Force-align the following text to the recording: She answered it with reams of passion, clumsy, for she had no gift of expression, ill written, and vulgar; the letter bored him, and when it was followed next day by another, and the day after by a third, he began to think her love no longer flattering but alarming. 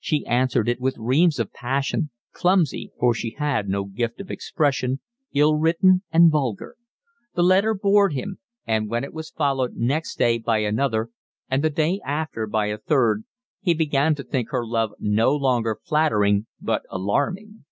She 0.00 0.24
answered 0.24 0.70
it 0.70 0.80
with 0.80 0.96
reams 0.96 1.38
of 1.38 1.52
passion, 1.52 2.08
clumsy, 2.32 2.92
for 2.98 3.12
she 3.12 3.36
had 3.38 3.68
no 3.68 3.84
gift 3.84 4.22
of 4.22 4.30
expression, 4.30 5.00
ill 5.34 5.54
written, 5.56 6.02
and 6.10 6.32
vulgar; 6.32 6.76
the 7.34 7.42
letter 7.42 7.74
bored 7.74 8.14
him, 8.14 8.38
and 8.66 8.88
when 8.88 9.04
it 9.04 9.12
was 9.12 9.28
followed 9.28 9.76
next 9.76 10.16
day 10.16 10.38
by 10.38 10.60
another, 10.60 11.10
and 11.50 11.62
the 11.62 11.68
day 11.68 12.00
after 12.06 12.46
by 12.46 12.68
a 12.68 12.78
third, 12.78 13.24
he 13.60 13.74
began 13.74 14.14
to 14.14 14.24
think 14.24 14.48
her 14.48 14.66
love 14.66 14.92
no 14.98 15.34
longer 15.36 15.78
flattering 15.84 16.46
but 16.58 16.84
alarming. 16.88 17.66